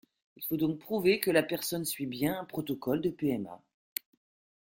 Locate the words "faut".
0.43-0.57